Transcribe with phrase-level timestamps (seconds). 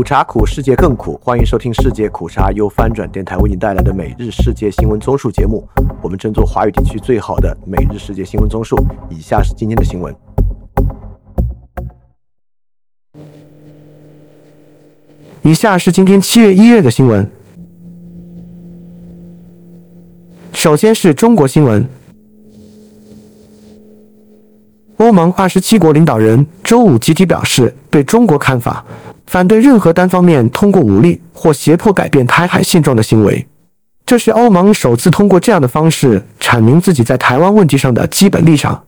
[0.00, 1.20] 苦茶苦，世界更苦。
[1.22, 5.62] 欢迎收听世界苦茶由翻转电台为您带来的每日世界新闻综述节目。
[6.00, 8.82] 我们争做华语地区最好的每日世界新闻综述。
[9.10, 10.16] 以下是今天的新闻。
[15.42, 17.30] 以下是今天七月一日的新闻。
[20.54, 21.86] 首先是中国新闻。
[24.96, 28.84] 欧盟二十七国领导人周五集体表示对中国看法，
[29.30, 33.46] 反对任何单方面通过武力或胁迫改变台海现状的行为。
[34.04, 38.82] 这是欧盟首次通过这样的方式阐明自己在台湾问题上的基本立场。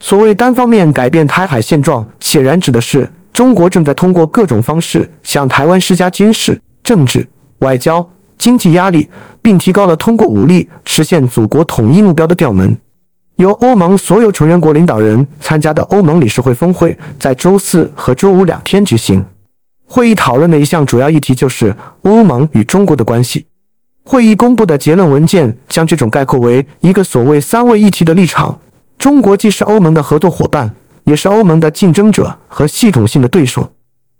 [0.00, 7.26] 所谓单方面改变台海现状，显然指的是中国正在通过各种方式向台湾施加军事、政治、
[7.60, 9.08] 外交、经济压力，
[9.40, 12.76] 并提高了通过武力实现祖国统一目标的调门。
[13.36, 19.24] 由欧盟所有成员国领导人参加的欧盟理事会峰会在周四和周五两天举行。
[19.90, 23.46] 会议讨论的一项主要议题就是欧盟与中国的关系。
[24.04, 28.58] 会议公布的结论文件将这种概括为一个所谓“三位一体”的立场：
[28.98, 30.70] 中国既是欧盟的合作伙伴，
[31.04, 33.72] 也是欧盟的竞争者和系统性的对手。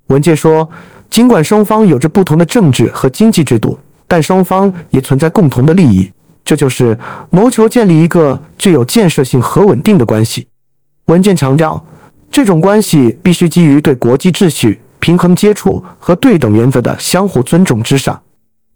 [0.07, 0.67] 文件说，
[1.11, 6.11] 尽管双方有着不同的政治和经济制度，但双方也存在共同的利益。
[6.45, 10.49] 这就是谋求建立一个具有建设性和稳定的关系。
[11.07, 11.85] 文件强调，
[12.31, 18.21] 这种关系必须基于对国际秩序、平衡接触和对等原则的相互尊重之上。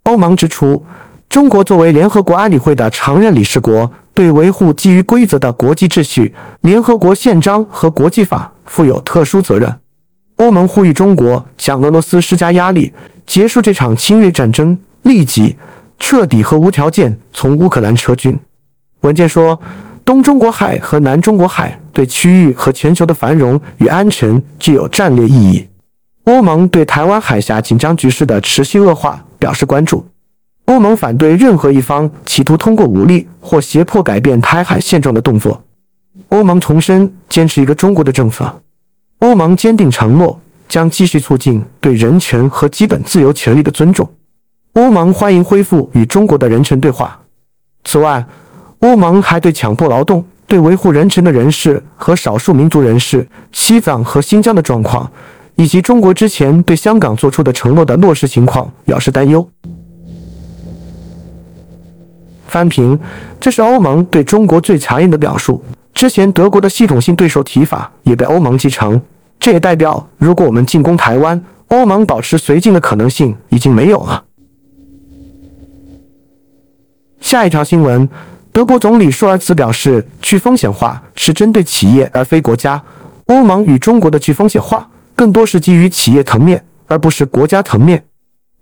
[0.05, 0.85] 欧盟指出，
[1.29, 9.79] 中国作为联合国安理会的常任理事国，对维护基于规则的国际秩序、联合国宪章和国际法负有特殊责任。
[10.37, 12.93] 欧盟呼吁中国向俄罗斯施加压力，
[13.27, 15.57] 结束这场侵略战争，立即。
[16.05, 18.37] 彻底和无条件从乌克兰撤军。
[19.03, 19.61] 文件说，
[20.05, 25.65] 东中国海和南中国海对区域和全球的繁荣与安全具有战略意义。
[26.25, 30.07] 欧盟对台湾海峡紧张局势的持续恶化表示关注。
[30.67, 35.61] 欧盟反对任何一方企图通过武力或胁迫改变台海现状的动作。
[36.29, 38.63] 欧盟重申坚持一个中国的政策。
[39.19, 44.09] 欧盟坚定承诺将继续促进对人权和基本自由权利的尊重。
[44.75, 47.21] 欧盟欢迎恢复与中国的人权对话。
[47.85, 48.25] 此外，
[48.79, 55.11] 欧盟还对强迫劳动、对维护人权的人士和少数民族人士、西藏和新疆的状况，
[55.57, 59.49] 以及中国之前对香港做出的承诺的落实情况表示担忧。
[62.47, 62.99] 翻评：
[63.41, 65.63] 这是欧盟对中国最强硬的表述。
[65.95, 69.01] 之前德国的系统性对手提法也被欧盟继承。
[69.39, 74.25] 这也代表，如果我们进攻台湾，欧盟保持绥靖的可能性已经没有了。
[77.21, 78.09] 下一条新闻，
[78.53, 82.83] 德国总理舒尔茨表示，去风险化是针对企业而非国家。
[83.27, 88.05] 欧盟与中国的去风险化更多是基于企业层面，而不是国家层面。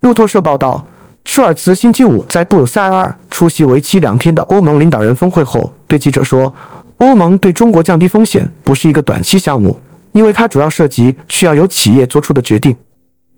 [0.01, 0.85] 路透社报道，
[1.25, 6.53] 舒尔茨星期五在布鲁塞尔出席为期两天的欧盟领导人峰会后，对记者说
[6.97, 9.79] ：“欧盟对中国降低风险不是一个短期项目，
[10.11, 12.75] 因为它主要涉及需要由企业做出的决定。”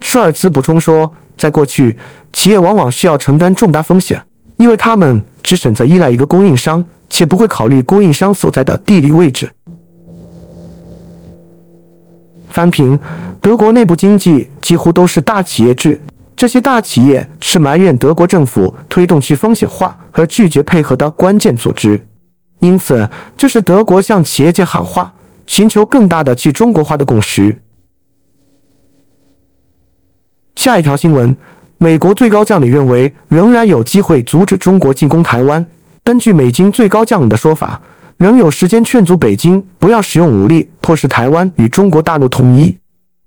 [0.01, 1.97] 舒尔茨补充说：“在过去，
[2.31, 4.21] 企业往往需要承担重大风险。”
[4.57, 9.51] 因为他们只选择依赖一个供应商，且不会考虑供应商所在的地理位置。
[12.53, 12.97] 翻评：
[13.41, 15.99] 德国内部经济几乎都是大企业制，
[16.35, 21.99] 这些大企业是埋怨德国政府推动去风险化和拒绝配合的关键组织。
[22.59, 25.11] 因此，这是德国向企业界喊话，
[25.47, 27.59] 寻求更大的去中国化的共识。
[30.55, 31.35] 下一条新闻。
[31.79, 35.65] 美国最高将领认为，仍然有机会阻止中国进攻台湾。
[36.01, 37.81] 根据美军最高将领的说法，
[38.23, 42.73] 仍有时间劝阻北京不要使用武力迫使台湾与中国大陆统一。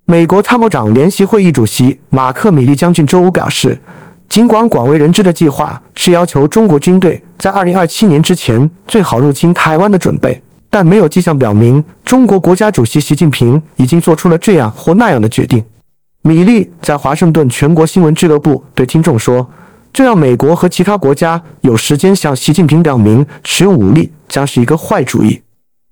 [0.05, 3.79] 美国参谋长联席会议主席马克·米利将军周五表示，
[4.27, 15.63] 尽管广为人知的计划是要求中国军队在2027年之前最好入侵台湾的准备，但没有迹象表明中国国家主席习近平已经做出了这样或那样的决定。
[16.23, 19.47] 米利在华盛顿全国新闻俱乐部对听众说
[19.91, 25.41] ：“这让美国和其他国家有时间向习近平表明，使用武力将是一个坏主意。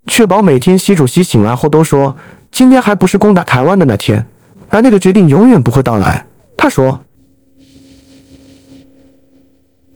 [0.07, 2.15] 确保每天习主席醒来后都说
[2.51, 4.25] 今天还不是攻打台湾的那天，
[4.69, 6.25] 而那个决定永远不会到来。”
[6.55, 7.01] 他说。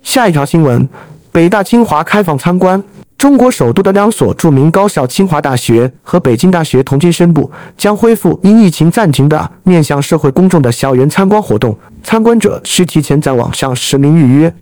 [0.02, 0.90] 下一条新闻：
[1.32, 2.84] 北大、清华开放参观。
[3.20, 11.78] 中国首都的两所著名高校清华大学和北京大学同期宣布，将恢复因疫情暂停的面向社会公众的校园参观活动。
[12.02, 14.56] 参观者需提前在网上实名预约。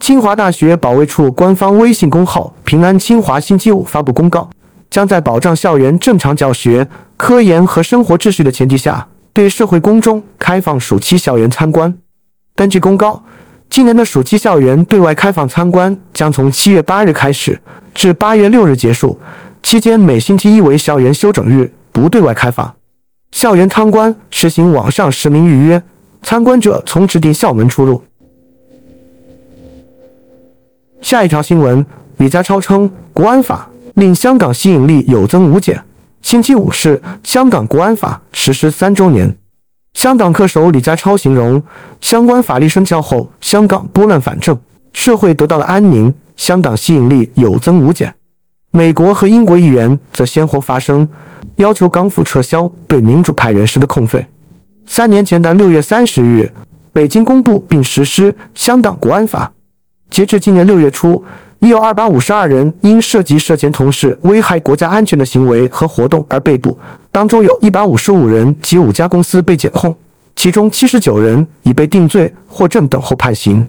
[0.00, 4.50] 清华大学保卫处官方微信公号“平安清华”星期五发布公告，
[4.90, 6.86] 将在保障校园正常教学、
[7.16, 11.96] 科研和生活秩序的前提下，对社会公众开放暑期校园参观。
[12.54, 13.24] 根据公告，
[13.70, 17.60] 今年的暑期校园对外开放参观将从七月八日开始，
[17.92, 19.18] 至八月六日结束，
[19.62, 22.72] 期间每星期一为校园休整日，不对外开放。
[23.32, 25.82] 校园参观实行网上实名预约，
[26.22, 28.00] 参观者从指定校门出入。
[31.00, 31.84] 下一条新闻，
[32.18, 35.82] 李家超称国安法令香港吸引力有增无减。
[36.22, 39.36] 星期五是香港国安法实施三周年，
[39.94, 41.62] 香港特首李家超形容
[42.00, 44.58] 相关法律生效后，香港拨乱反正，
[44.92, 48.14] 社会得到了安宁，香港吸引力有增无减。
[48.70, 51.08] 美国和英国议员则先后发声，
[51.56, 54.26] 要求港府撤销对民主派人士的控费。
[54.84, 56.52] 三年前的六月三十日，
[56.92, 59.50] 北京公布并实施香港国安法。
[60.10, 61.24] 截至今年六月初，
[61.58, 66.78] 已有二百五十二人因涉及涉嫌从事危害国家安全的行为和活动而被捕，
[67.10, 69.96] 当中有一百五十五人及五家公司被检控，
[70.36, 73.66] 其中七十九人已被定罪或正等候判刑。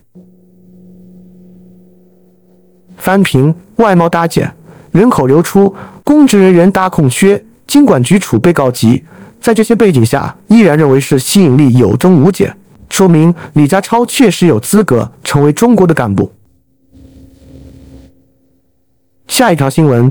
[2.98, 4.54] 翻平外贸大减，
[4.92, 5.74] 人口流出，
[6.04, 9.04] 公职人员大空缺，经管局储备告急，
[9.42, 12.56] 在这些背景下，依然认为是吸引力有增无减。
[12.96, 16.32] 说明李家超确实有资格成为中国的干部。
[19.28, 20.10] 下一条新闻：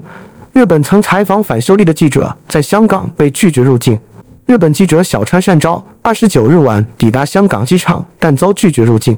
[0.52, 3.98] 日本曾采访反修例的记者在香港被拒绝入境。
[4.44, 9.16] 日本记者小川善昭二十九日晚抵达香港机场，但遭拒绝入境。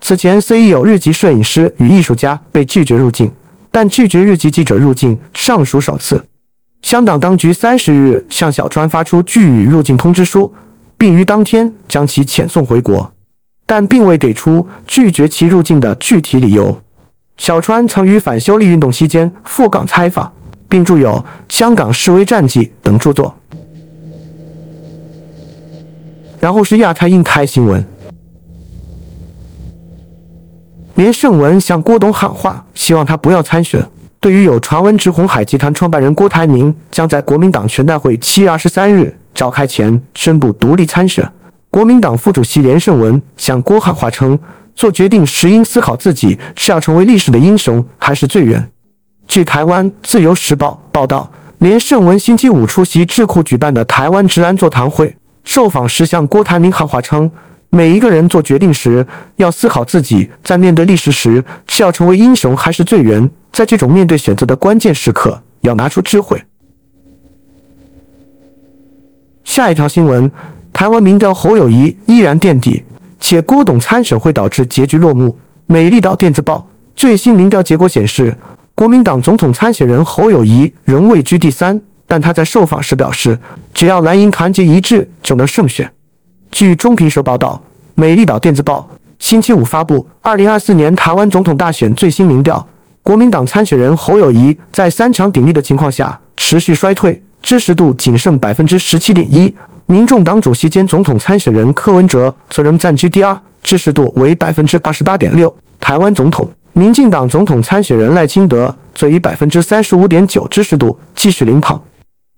[0.00, 3.30] 此前虽已有日籍摄影师与艺术家被拒绝入境，
[3.70, 6.20] 但拒绝日籍记者入境尚属首次。
[6.82, 10.52] 香港当局三十日向小川发出拒予入境通知书。
[10.98, 13.12] 并于当天将其遣送回国，
[13.66, 16.80] 但并未给出拒绝其入境的具体理由。
[17.36, 20.32] 小川曾于反修例运动期间赴港采访，
[20.68, 21.12] 并著有
[21.48, 23.34] 《香港示威战记》等著作。
[26.40, 27.84] 然后是亚太印太新闻，
[30.94, 33.86] 连胜文向郭董喊话，希望他不要参选。
[34.20, 39.16] 对于有传闻指红海集团创办人郭台铭将在国民党全代会七月二十三日。
[39.34, 41.30] 召开前宣布独立参选，
[41.68, 44.38] 国民党副主席连胜文向郭喊话称
[44.74, 48.70] ：“做决定时应思考自己是要成为历史的英雄还是罪人。”
[49.28, 55.14] 据台湾自由时报报道，连胜文星期五出席智库举办的台湾治安座谈会，
[55.44, 57.30] 受访时向郭台铭喊话称
[57.68, 66.38] ：“每一个人做决定时，要思考自己在面对历史时是要成为英雄还是罪人，在这种面对选择的关键时刻，要拿出智慧。”
[69.44, 70.30] 下一条新闻：
[70.74, 72.84] 台湾民调侯友谊依然垫底，
[73.18, 75.34] 且郭董参选会导致结局落幕。
[75.64, 78.36] 美丽岛电子报最新民调结果显示，
[78.74, 83.38] 国民党总统参选人侯友谊仍位居第三，但他在受访时表示，
[83.72, 85.90] 只要蓝营团结一致，就能胜选。
[86.50, 87.62] 据中评社报道，
[87.94, 88.86] 美丽岛电子报
[89.18, 92.68] 星期五发布二零二四年台湾总统大选最新民调，
[93.06, 97.22] 国民党参选人侯友谊在三强鼎立的情况下持续衰退。
[97.40, 99.54] 支持度仅剩百分之十七点一，
[99.86, 105.54] 民众党主席兼总统参选人柯文哲则仍占据第二，支持度为百分之八十八点六。
[105.78, 111.80] 台湾总统、民进党总统参选人赖清德则以百分之三十五点九支持度继续领跑。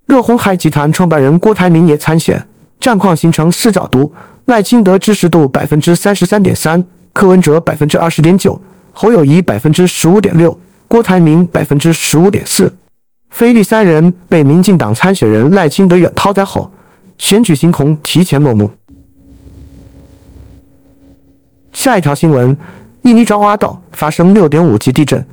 [0.04, 2.46] 热红海集团创办人郭台铭也参选，
[2.78, 4.12] 战况形成四角图：
[4.44, 8.60] 赖清德支持度百分之三十三点三，柯文哲百分之二十点九，
[9.00, 12.76] 侯友谊百分之十五点六，郭台铭百分之十五点四。
[13.30, 16.68] 菲利三人被民进党参选人赖清德远抛在后，
[17.16, 18.68] 选举星空提前落幕。
[21.72, 22.56] 下一条新闻：
[23.02, 25.24] 印尼爪哇岛发生六点五级地震。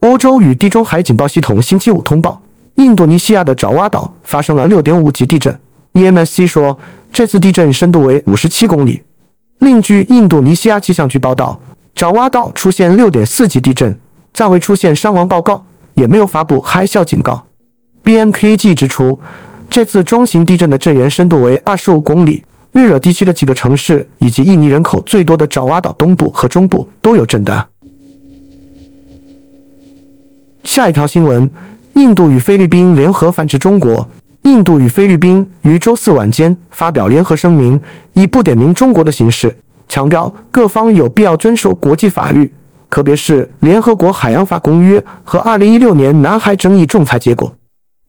[0.00, 2.42] 欧洲与地中海警报系统星期五通报，
[2.74, 5.58] 印度尼西亚的爪哇岛发生了六点五级地震。
[5.94, 6.78] EMSC 说，
[7.10, 9.02] 这次地震深度为五十七公里。
[9.60, 11.58] 另据印度尼西亚气象局报道，
[11.94, 13.98] 爪哇岛出现六点四级地震，
[14.32, 15.64] 暂未出现伤亡报告。
[15.94, 17.46] 也没有发布海啸警告。
[18.02, 19.16] BMKG 指出，
[19.70, 27.68] 这次中型地震的震源深度为二十五公里，日惹地区的几个城市以及印尼人口最多的爪哇岛东部和中部都有震的。
[30.64, 31.48] 下一条新闻：
[31.94, 34.08] 印度与菲律宾联合反制中国。
[34.42, 37.80] 印度与菲律宾于周四晚间发表联合声明，
[38.14, 39.56] 以不点名中国的形式，
[39.88, 42.52] 强调各方有必要遵守国际法律。
[42.90, 47.52] 特别是联合国海洋法公约和二零一六年南海争议仲裁结果。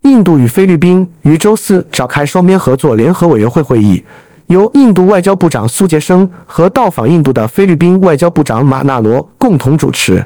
[0.03, 4.03] 印度与菲律宾于周四召开双边合作联合委员会会议，
[4.46, 10.24] 由印度外交部长苏杰生和到访印度的菲律宾外交部长马纳罗共同主持。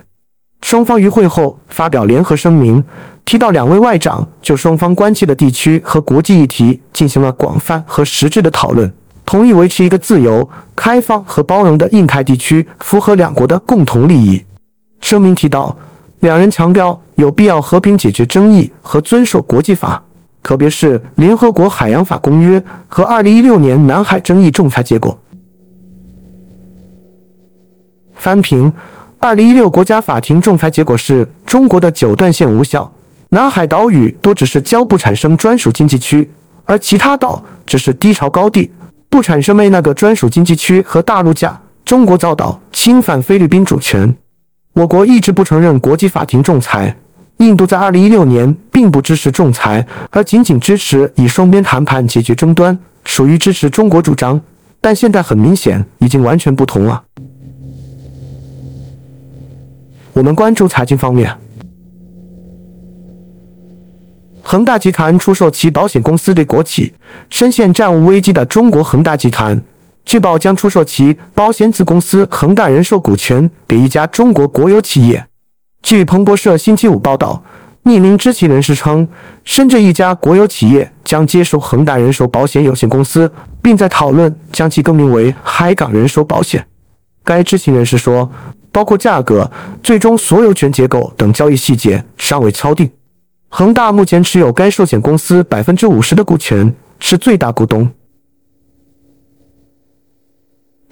[0.62, 2.84] 双方于会后发表联合声明，
[3.24, 8.91] 提到两位外长就双方关切的地区和国际议题进行了广泛和实质的讨论。
[9.29, 14.43] 同意维持一个自由、开放和包容的印太地区，符合两国的共同利益。
[15.01, 15.77] 声明提到，
[16.21, 20.01] 两人强调有必要和平解决争议和遵守国际法，
[20.41, 25.15] 特别是联合国海洋法公约和2016年南海争议仲裁结果。
[28.15, 28.74] 翻评：
[29.19, 32.91] 二零一六国家法庭仲裁结果是中国的九段线无效，
[33.29, 36.27] 南海岛屿多只是礁不产生专属经济区，
[36.65, 38.71] 而其他岛只是低潮高地，
[39.10, 41.60] 不产生为那个专属经济区和大陆架。
[41.84, 44.16] 中国遭到侵犯菲律宾主权，
[44.74, 46.96] 我国一直不承认国际法庭仲裁。
[47.38, 54.39] 印度在二零一六年并不支持仲裁，而仅仅支持以双边谈判解决争端，属于支持中国主张。
[54.80, 57.01] 但现在很明显，已经完全不同了。
[60.13, 61.36] 我们关注财经方面，
[64.51, 66.91] 恒大集团出售其保险公司对国企，
[67.29, 69.62] 深陷债务危机的中国恒大集团，
[70.06, 75.24] 据报将出售其保险子公司恒大人寿股权给一家中国国有企业。
[75.84, 77.44] 据彭博社星期五报道，
[77.84, 79.08] 匿名知情人士称，
[79.44, 86.65] 深圳一家国有企业将接收恒大人寿保险有限公司，并在讨论将其更名为海港人寿保险。
[87.24, 88.32] 该知情人士说。
[88.72, 89.50] 包括价格、
[89.82, 92.88] 最终所有权结构等交易细节尚未敲定。
[93.50, 97.89] 恒大目前持有该寿险公司百分之五十的股权，是最大股东。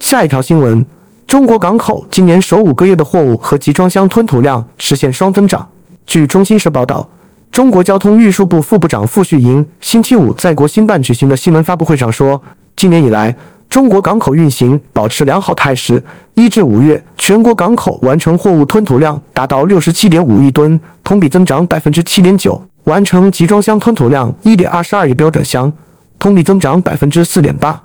[0.00, 0.84] 下一条新闻：
[1.26, 5.66] 中国港口今年首五个月的货物和集装箱吞吐量实现双增长。
[6.04, 7.08] 据中新社报道，
[7.52, 12.42] 中国交通运输部副部长傅旭莹星期五在国新办举行的新闻发布会上说，
[12.74, 13.34] 今年以来。
[13.68, 16.02] 中国港口运行保持良好态势，
[16.34, 25.70] 一至五月，全国港口完成货物吞吐量达到六十七点五亿吨，同比增长百分之七点九；完成集装箱吞吐量一点二十二亿标准箱，
[26.18, 27.80] 同比增长百分之四点八。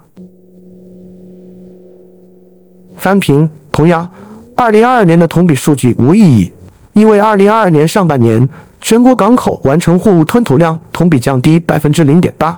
[2.95, 4.09] 翻平，同样，
[4.55, 6.51] 二零二二年的同比数据无意义，
[6.93, 8.47] 因为二零二二年上半年
[8.79, 12.57] 全国港口完成货物吞吐量同比降低百分之零点八。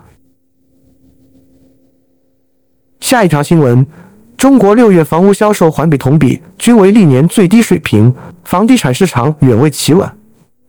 [2.99, 3.85] 下一条新闻：
[4.35, 10.09] 中国六月房屋销售环比同比均为历年最低水平，房地产市场远未企稳。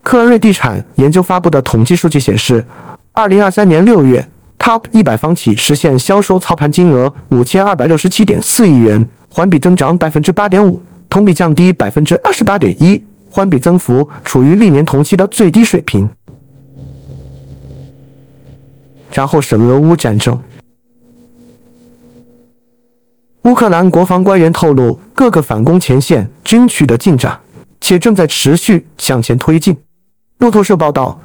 [0.02, 2.64] 克恩瑞地产研究发布的统计数据显示，
[3.12, 4.28] 二零二三年六月
[4.59, 16.09] ，Top 一百房企实现销售操盘金额五千二百六十七点四亿元，环比增长百分之八点五，同比降低百分之二十八点一，环比增幅处于历年同期的最低水平。
[19.12, 20.38] 然后是俄乌战争。
[23.47, 27.38] 乌克兰国防官员透露，各个反攻前线均取得进展，
[27.81, 29.76] 且正在持续向前推进。
[30.38, 31.17] 路透社报道，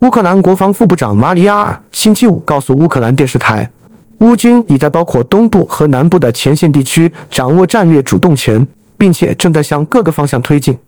[0.00, 3.70] 乌克兰国防副部长马里亚尔星期五告诉乌克兰电视台，
[4.18, 8.68] 乌军已在包括东部和南部的前线地区掌握战略主动权，
[8.98, 10.78] 并且正在向各个方向推进。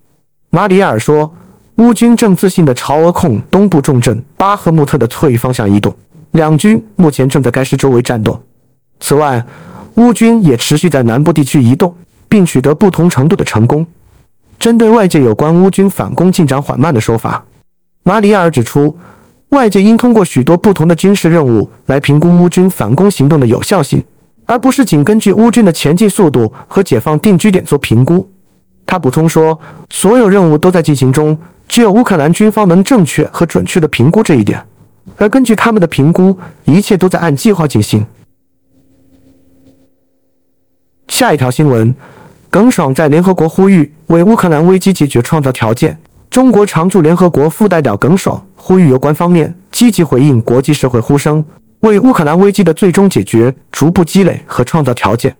[0.50, 1.34] 马里亚尔说，
[1.76, 5.96] 乌军正自信地朝俄控东部重镇巴赫穆特的侧翼方向移动，
[6.32, 8.38] 两军目前正在该市周围战斗。
[9.00, 9.42] 此外，
[9.96, 11.94] 乌军也持续在南部地区移动，
[12.28, 13.86] 并取得不同程度的成功。
[14.58, 17.44] 针对外界有关乌军反攻进展缓慢的说法，
[18.04, 18.96] 马里亚尔指出，
[19.50, 24.02] 外界应通过许多不同的军事任务来评估乌军反攻行动的有效性，
[24.46, 28.26] 而不是仅根据乌军的前进速度和解放定居点做评估。
[28.86, 29.58] 他补充说，
[29.90, 31.36] 所有任务都在进行中，
[31.68, 34.64] 只有乌克兰军方能正确和准确地评估这一点，
[35.16, 38.06] 而根据他们的评估，一切都在按计划进行。
[41.22, 41.94] 下一条新闻，
[42.50, 45.96] 耿爽在联合国呼吁为乌克兰危机解决创造条件。
[46.28, 51.44] 中国常驻联合国副代表耿爽呼吁有关方面积极回应国际社会呼声，
[51.82, 55.36] 为乌克兰危机的最终解决逐步积累和创造条件。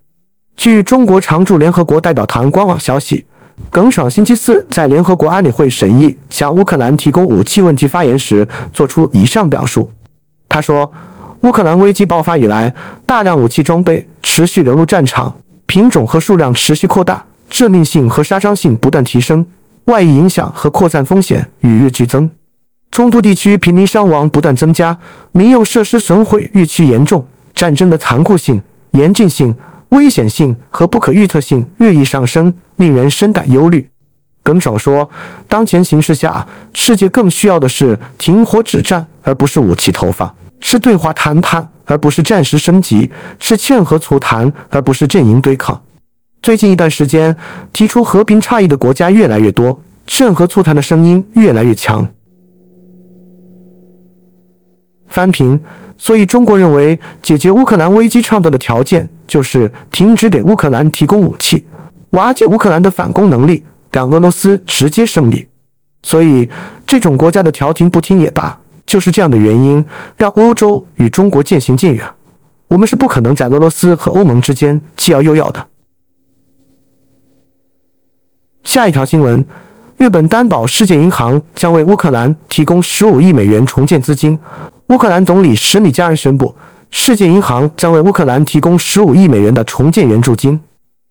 [0.56, 3.26] 据中国常驻联合国代表团官网消息，
[3.68, 9.90] 耿爽星期四在联合国安理会审议向乌克兰提供武器问题发言时作出以上表述。
[10.48, 10.92] 他说，
[11.40, 12.72] 乌克兰危机爆发以来，
[13.04, 15.34] 大量武器装备持续流入战场。
[15.66, 19.47] 品种和数量持续扩大，致命性和杀伤性不断提升，
[19.85, 22.31] 外溢影响和扩散风险与日俱增。
[22.90, 24.99] 冲突地区平民伤亡不断增加，
[25.33, 29.54] 民用设施损毁日趋严重，战争的残酷性、严峻性、
[29.88, 33.88] 危险性和不可预测性日益上升，令人深感忧虑。
[34.42, 35.09] 耿爽说
[35.49, 40.28] ：“当前形势下，世界更需要的是停火止战，而不是武器投放；
[40.62, 45.78] 是对话谈判。”而不是战时升级，是劝和促谈，而不是阵营对抗。
[46.40, 47.37] 最近一段时间，
[47.73, 52.09] 提出和平倡议的国家越来越多，劝和促谈的声音越来越强。
[55.09, 55.61] 翻评：
[55.99, 61.66] 所以中国认为解决乌克兰危机创造的条件就是停止给乌克兰提供武器，
[62.11, 65.47] 瓦解乌克兰的反攻能力，让俄罗斯直接胜利。
[66.04, 66.49] 所以
[66.87, 69.84] 这种国家的调停不听也罢，就是这样的原因，
[70.16, 72.06] 让欧洲与中国渐行渐远。
[72.68, 75.66] 我们是不可能在俄罗斯和欧盟之间既要又要的。
[78.64, 79.44] 下一条新闻。
[79.98, 84.36] 日本担保世界银行将为乌克兰提供十五亿美元重建资金。
[84.88, 86.52] 乌克兰总理什米加尔宣布，
[86.90, 90.58] 世界银行将为乌克兰提供十五亿美元的重建援助金。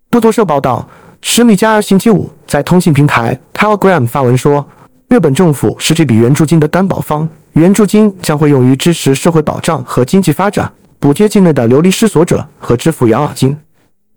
[0.09, 0.85] 路透社报道，
[1.21, 4.67] 什米加尔星期五在通信平台 Telegram 发文说，
[5.07, 13.57] 日本政府是这笔援助金的担保方，援助金将会用于支持社会保障和经济发展，补贴境内的流离失所者和支付养老金。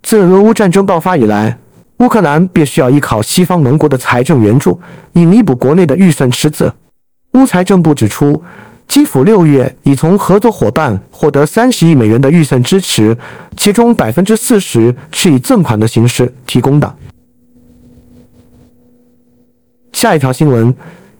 [0.03, 1.59] 自俄乌战争爆发以来。
[1.99, 4.81] 乌克兰便需要依靠西方盟国的财政援助，
[5.13, 6.71] 以弥补国内的预算赤字。
[7.35, 8.43] 乌财政部指出，
[8.89, 13.17] 基辅六月已从合作伙伴获得三十亿美元的预算支持，
[13.57, 16.97] 其中百分之四十是以赠款的形式提供的。
[19.93, 20.75] 下一条新闻：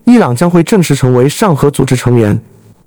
[0.05, 2.39] 伊朗将会正式成为上合组织成员。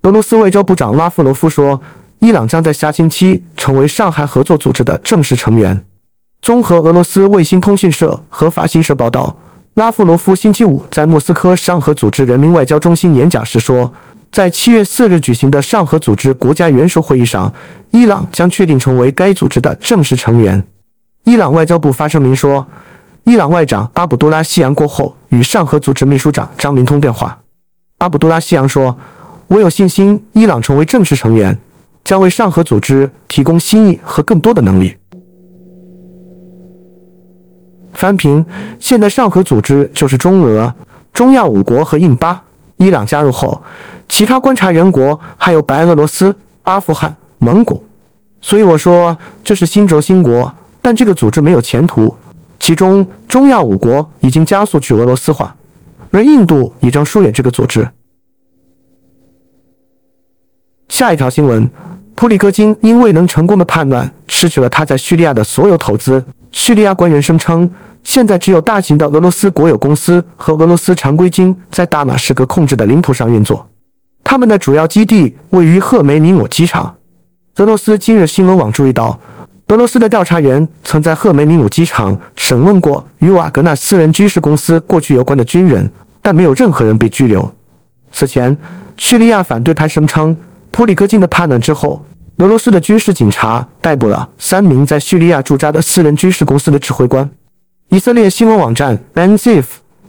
[0.03, 1.81] 俄罗斯外交部长拉夫罗夫说，
[2.21, 5.85] 伊朗将在下星期成为上海合作组织的正式成员。
[6.41, 9.37] 综合俄罗斯卫星通讯社和法新社报道，
[9.75, 13.93] 拉夫罗夫星期五在莫斯科上合组织人民外交中心演讲时说，
[14.31, 17.53] 在七月四日举行的上合组织国家元首会议上，
[17.91, 20.65] 伊朗将确定成为该组织的正式成员。
[21.25, 22.65] 伊朗外交部发声明说，
[23.25, 27.39] 伊朗外长阿卜杜拉希扬过后与上合组织秘书长张明通电话。
[27.99, 28.97] 阿卜杜拉希扬说
[29.49, 31.57] ：“我有信心，伊朗成为正式成员，
[32.05, 34.97] 将为上合组织提供新意和更多的能力。”
[37.93, 38.45] 翻平，
[38.79, 40.73] 现在上合组织就是中俄、
[41.13, 42.43] 中亚五国和印巴。
[42.77, 43.61] 伊朗加入后，
[44.09, 47.85] 其他观察员国还有白俄罗斯、阿富汗、蒙古。
[48.41, 52.15] 所以我说这是新轴心国，但这个组织没有前途。
[52.59, 55.55] 其中中亚五国已经加速去俄罗斯化，
[56.11, 57.89] 而印度已将疏远这个组织。
[60.89, 61.69] 下一条新闻：
[62.15, 66.25] 普里戈金因未能成功的叛乱，失去了他在叙利亚的所有投资。
[66.51, 67.71] 叙利亚官员声称。
[68.05, 73.69] 现在只有大型的俄罗斯国有公司和俄罗斯常规军在大马士革控制的领土上运作，
[74.25, 76.97] 他们的主要基地位于赫梅尼姆机场。
[77.57, 79.19] 俄罗斯今日新闻网注意到，
[79.69, 85.91] 俄罗斯的调查员曾在赫梅尼姆机场审问过与瓦格纳私人军事公司过去有关的军人，
[86.23, 87.53] 但没有任何人被拘留。
[88.11, 88.57] 此前，
[88.97, 90.35] 叙利亚反对派声称，
[90.71, 92.03] 普里戈金的叛乱之后，
[92.39, 97.29] 俄罗斯的军事警察逮捕了三名在叙利亚驻扎的私人军事公司的指挥官。
[97.91, 99.65] 以色列新闻网站 Benzif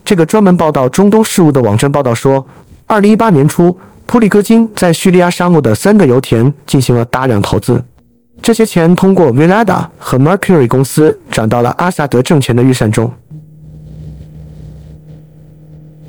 [0.06, 2.48] 这个专门报道中东事务的网站报道说，
[2.88, 7.84] 二零一八年初，普里戈金在叙利亚沙漠的三个油田进行了大量投资，
[8.50, 13.14] 这些钱通过 Vilada 和 Mercury 公司转到了阿萨德政权的预算中。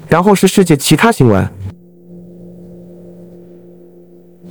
[0.08, 1.46] 然后是世界其他新闻：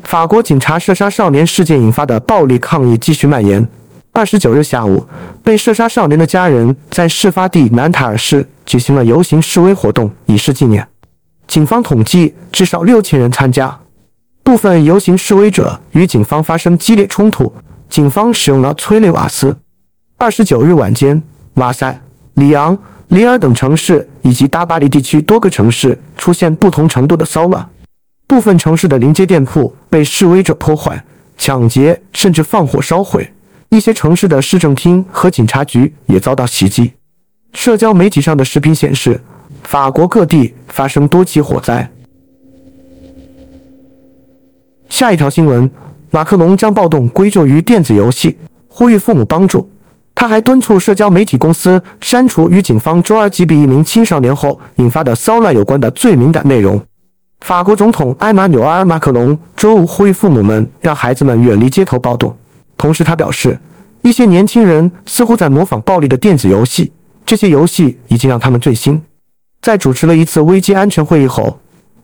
[0.04, 3.68] 法国警察射杀少年事件引发的暴力抗议继续蔓延。
[4.14, 5.04] 二十九日下午，
[5.44, 10.88] 被射杀少年的家人在事发地南塔尔市举行了游行示威活动，以示纪念。
[11.48, 13.80] 警方统计至少六千人参加，
[14.44, 17.52] 部分游行示威者与警方发生激烈冲突，
[17.90, 19.58] 警方使用了催泪瓦斯。
[20.18, 21.22] 二十九日晚间，
[21.56, 22.00] 马赛、
[22.36, 27.68] 里昂、里尔等城市以及大巴黎地区多个城市出现不同程度的骚乱，
[28.28, 31.04] 部分城市的临街店铺被示威者破坏、
[31.38, 33.28] 抢劫，甚至放火烧毁。
[33.70, 36.94] 一些城市的市政厅和警察局也遭到袭击。
[37.54, 39.20] 社交媒体上的视频显示，
[39.64, 41.90] 法国各地发生多起火灾。
[44.90, 45.70] 下一条新闻：
[46.12, 48.36] 马克龙将暴动归咎于电子游戏，
[48.68, 49.70] 呼吁父母帮助。
[50.16, 56.82] 他还敦促社交媒体公司删除与警方周二击毙一名青少年后引发的骚乱有关的最敏感内容。
[57.42, 62.36] 法国总统埃马纽埃尔·马克龙周五呼吁父母们让孩子们远离街头暴动。
[62.76, 63.58] 同时，他表示，
[64.02, 66.92] 一些年轻人似乎在模仿暴力的电子游戏，
[67.26, 69.02] 这些游戏已经让他们醉心。
[69.62, 71.60] 在主持了一次危机安全会议后，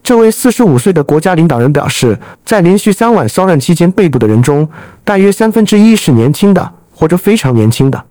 [0.06, 2.16] 这位45岁的国家领导人表示，
[2.46, 4.70] 在连续三晚骚乱期间被捕的人中，
[5.04, 8.06] 大约三分之一是年轻的或者非常年轻的。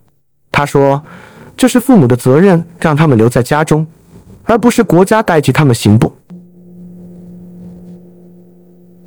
[0.50, 1.00] 他说
[1.56, 3.86] ：“这是父母的责任，让他们留在家中，
[4.42, 6.12] 而不是国家代替他们行捕。”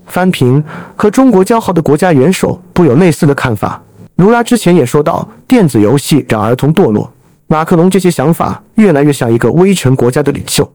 [0.08, 0.64] 翻平
[0.96, 3.84] 和中国交好的国家元首不有类似的看法。
[4.16, 7.12] 卢拉之前也说到，电子游戏让儿童堕落。
[7.48, 10.74] 马克龙这些想法越来越像一个威权国家的领袖。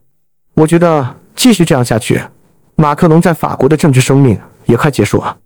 [0.52, 2.20] 我觉得继续这样下去，
[2.76, 5.36] 马克龙在法国的政治生命也快结束了。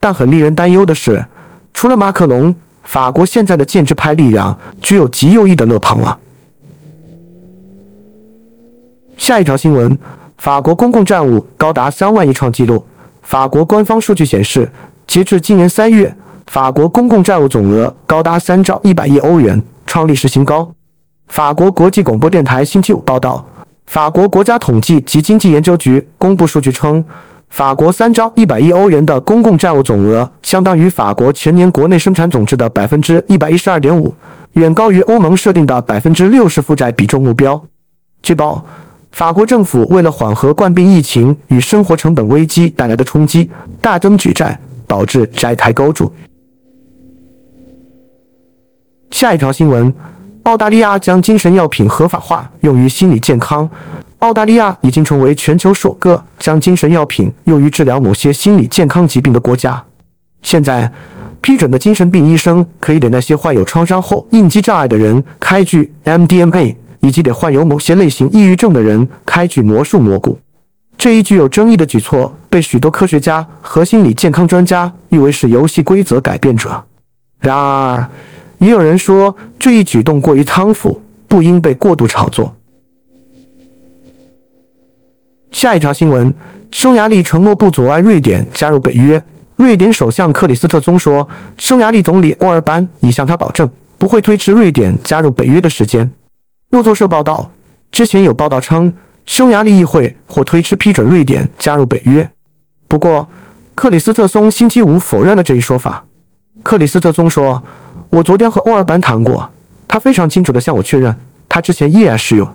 [0.00, 1.24] 但很令人担忧的是，
[1.72, 6.18] 除了马克龙，法国现在的建制派力量具有极右翼的勒庞了。
[9.16, 9.98] 下一条新闻：
[10.38, 12.84] 法国公共债务高达三万亿创纪录。
[13.22, 14.70] 法国官方数据显示，
[15.06, 16.14] 截至今年三月，
[16.46, 20.72] 法国公共债务总额高达三兆一百亿欧元，创历史新高。
[21.26, 23.44] 法国国际广播电台星期五报道，
[23.88, 27.02] 法国国家统计及经济研究局公布数据称，
[27.48, 34.14] 法国三兆一百亿欧元的公共债务总额，相当于法国全年国内生产总值的百分之一百一十二点五，
[34.52, 37.60] 远高于欧盟设定的百分之六十负债比重目标。
[38.22, 38.64] 据报。
[39.10, 46.12] 法国政府为了缓和冠病疫情与生活成本危机带来的冲击，大增举债，导致债台高筑。
[49.10, 49.92] 下一条新闻：
[50.48, 53.68] 澳大利亚将精神药品合法化，用于心理健康。
[54.20, 59.84] 澳大利亚已经成为全球首个将精神药品用于治疗某些心理健康疾病的国家。
[60.40, 60.90] 现在，
[61.42, 66.74] 批准的精神病医生可以给那些患有创伤后应激障碍的人开具 MDMA。
[67.00, 70.36] 以及给患有某些类型抑郁症的人开具魔术蘑菇，
[70.96, 76.84] 这一具有争议的举措被许多科学家和心理健康专家誉为是游戏规则改变者。
[77.38, 78.04] 然而，
[78.58, 82.54] 也有人说这一举动过于仓促，不应被过度炒作。
[85.50, 86.32] 下一条新闻：
[86.70, 89.22] 匈牙利承诺不阻碍瑞典加入北约。
[89.56, 96.08] 瑞典首相克里斯特松说，匈牙利总理欧尔班已向他保证，不会推迟瑞典加入北约的时间。
[96.70, 97.50] 路透社报道，
[97.90, 98.92] 之前有报道称，
[99.26, 102.28] 匈牙利议会或推迟批准瑞典加入北约。
[102.86, 103.28] 不过，
[103.74, 106.04] 克里斯特松星期五否认了这一说法。
[106.62, 107.62] 克里斯特松说
[108.10, 109.48] ：“我昨天和欧尔班谈过，
[109.86, 111.14] 他非常清楚地向我确认，
[111.48, 112.48] 他之前依然适用。”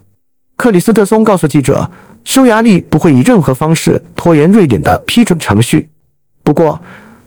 [0.57, 1.89] 克里斯特松告诉记者，
[2.23, 5.89] 匈牙利不会以任何方式拖延瑞典的批准程序。
[6.43, 6.79] 不过，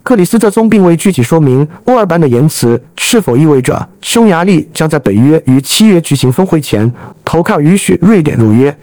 [0.03, 6.89] 克里斯特松并未具体说明欧尔班的言辞是否意味着匈牙利将在北约于七月举行峰会前
[7.25, 8.75] 投票允许瑞典入约。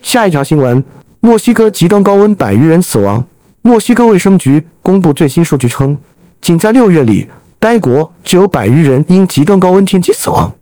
[0.00, 0.82] 下一条新闻：
[1.20, 3.24] 墨西哥极端高温，百余人死亡。
[3.60, 5.96] 墨西哥卫生局公布最新数据称，
[6.42, 7.28] 仅在六月里，
[7.60, 10.52] 该国就有百余人因极端高温天气死亡。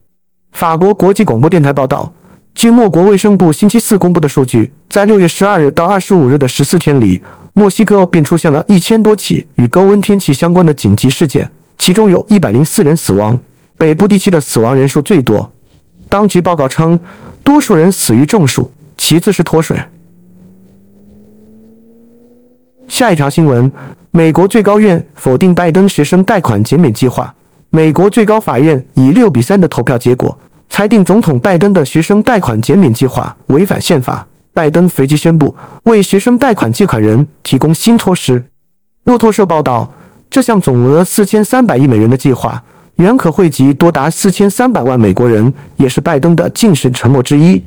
[0.53, 2.13] 法国国际广播电台报道。
[2.53, 7.23] 据莫国卫生部星期四公布的数据，在六月十二日到二十五日的十四天里，
[7.55, 13.39] 墨西哥便出现了一千多起与高温天气相关的紧急事件，其中有一百零四人死亡。
[13.79, 15.51] 北部地区的死亡人数最多。
[16.11, 17.01] 当局报告称，
[17.43, 19.81] 多数人死于中暑，其次是脱水。
[22.89, 23.71] 下一条新闻：
[24.13, 27.33] 美国最高院否定拜登学生贷款减免计划。
[27.71, 30.37] 美国最高法院以六比三的投票结果。
[30.69, 34.27] 裁定总统拜登的学生贷款减免计划违反宪法。
[34.53, 38.45] 拜登随即宣布为学生贷款借款人提供新措施。
[39.05, 39.93] 路透社报道，
[40.29, 42.61] 这项总额四千三百亿美元的计划
[42.97, 47.63] 原可惠及多达四千三百万美国人，也是拜登的竞选承诺之一。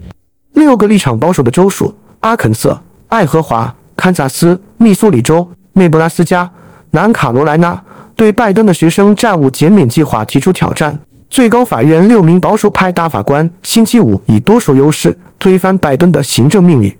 [0.53, 6.49] 六个立场保守的州属——阿肯色、爱荷华、堪萨斯、密苏里州、内布拉斯加、
[6.91, 7.81] 南卡罗来纳，
[8.15, 10.97] 对拜登的学生债务减免计划提出挑战。
[11.29, 16.95] 最高法院六名保守派大法官星期五以多数优势推翻拜登的行政命令。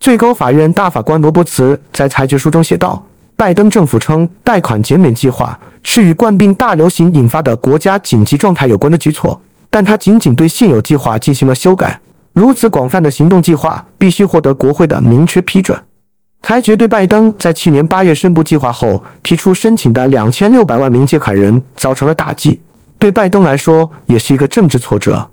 [0.00, 3.04] 最高法院大法官罗伯茨在裁决书中写道
[3.36, 12.00] ：“拜登政府称贷款减免计划是与冠病大流行引发的国家紧急状态有关的举措，但他仅仅对现有计划进行了修改。
[12.32, 15.78] 如此广泛的行动计划必须获得国会的明确批准。”
[16.40, 22.58] 裁决对拜登在去年八月宣布计划后提出申请的两千六百万名借款人造成了打击。
[22.98, 25.30] 对拜登来说，也是一个政治挫折。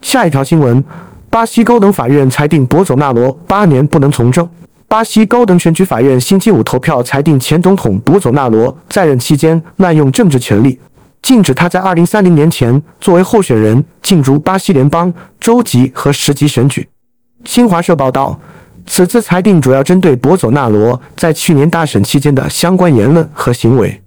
[0.00, 0.82] 下一条新闻：
[1.28, 4.48] 巴西高等法院裁定博佐纳罗八年不能从政。
[4.86, 10.78] 巴西高等选举法院星期五投票裁定前总统博佐纳罗在任期间滥用政治权力，
[11.22, 16.86] 禁止他在二零三零年前作为候选人进入巴西联邦、州级和十级选举。
[17.44, 18.38] 新华社报道，
[18.86, 24.00] 此次裁定主要针对博佐纳罗在去年大选期间的相关言论和行为。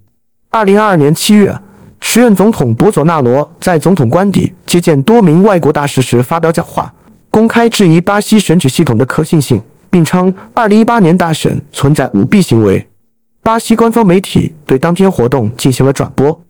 [0.50, 1.54] 二零二二年七月，
[2.00, 6.92] 时任总统博佐纳罗在总统官邸接见多名外国大使时发表讲话，
[7.30, 12.86] 公开质疑巴西选举系统的可信性，并称二零一八年大选存在舞弊行为。
[13.42, 16.40] 巴西官方媒体对当天活动进行了转播。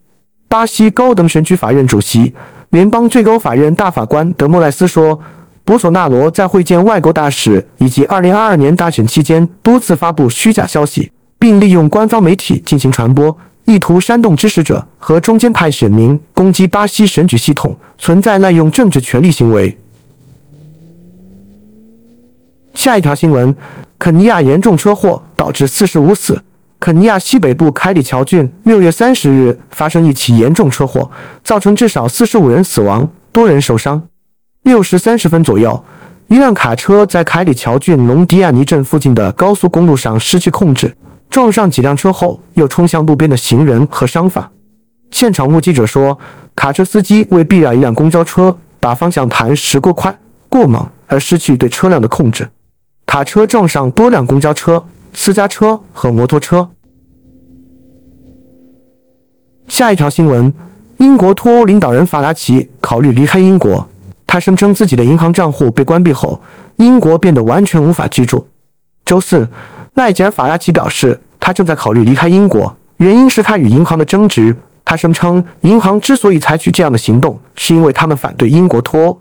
[0.48, 2.32] 巴西高等选举法院主席、
[2.70, 5.20] 联邦最高法院大法官德莫赖斯说，
[5.66, 13.36] 博索纳罗在会见外国大使以及二零二二年大选期间多次发布虚假消息，并利用官方媒体进行传播。
[13.64, 19.76] 意图煽动支持者和中间派选民攻击巴西选举系统，存在滥用政治权力行为。
[22.72, 23.52] 下一条新闻：
[23.98, 26.40] 肯尼亚严重车祸导致四十五死。
[26.78, 31.10] 肯尼亚西北部凯里乔郡六月三十日发生一起严重车祸，
[31.42, 34.00] 造成至少四十五人死亡，多人受伤。
[34.66, 35.80] 六时三十分左右，
[36.26, 40.92] 一辆卡车在凯里乔郡隆迪亚尼镇附近的高速公路上失去控制，
[41.30, 44.50] 撞上几辆车后又冲向路边的行人和商贩。
[45.12, 46.18] 现场目击者说，
[46.56, 52.48] 卡车司机为避让一辆公交车把方向盘驶过快、过猛而失去对车辆的控制，
[53.06, 54.84] 卡车撞上多辆公交车。
[55.12, 56.68] 私家车和摩托车。
[59.68, 60.52] 下一条新闻：
[60.98, 63.88] 英国脱欧领导人法拉奇考虑离开英国。
[64.26, 66.40] 他声称自己的银行账户被关闭后，
[66.76, 68.46] 英国变得完全无法居住。
[69.04, 69.48] 周四，
[69.94, 74.56] 赖杰尔·法拉奇表示，他正在考虑离开英国，原因是他与银行的争执。
[74.84, 79.20] 他声称，银行之所以采取这样的行动，是因为他们反对英国脱欧。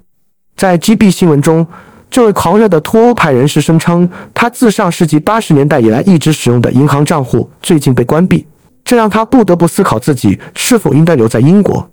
[0.56, 1.66] 在 GB 新闻中。
[2.08, 8.46] 这位狂热的脱欧派人士声称，他自上世纪八十年代以来一直使用的银行账户最近被关闭，
[8.86, 11.90] 这让他不得不思考自己是否应该留在英国。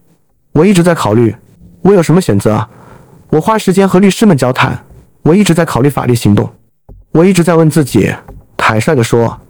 [0.53, 1.35] 我一直在考虑，
[1.81, 2.65] 我有什么选择？
[3.33, 4.79] 我花时间和律师们交谈，
[5.23, 6.53] 我一直在考虑法律行动，
[7.13, 8.15] 我一直在问自己，
[8.59, 9.41] 坦率地说，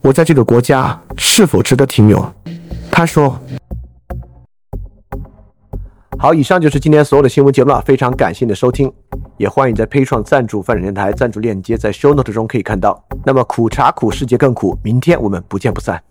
[0.00, 2.34] 我在这个国家是否值得停留？
[2.90, 3.38] 他说。
[6.18, 8.92] 好，以上就是今天所有的新闻节目了，非常感谢你的收听，
[9.36, 13.00] 也欢迎在 Pay 创赞助范展电台赞助链接在 Show Note 中可以看到。
[13.24, 16.02] 那么苦茶苦，世界更苦，明天我们不见不散。